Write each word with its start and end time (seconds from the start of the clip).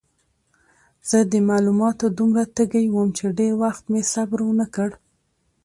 زه 1.09 1.19
د 1.31 1.33
معلوماتو 1.49 2.05
دومره 2.17 2.43
تږی 2.55 2.85
وم 2.89 3.09
چې 3.17 3.25
ډېر 3.37 3.53
وخت 3.63 3.83
مې 3.91 4.01
صبر 4.13 4.39
ونه 4.45 4.65
کړ. 4.75 4.89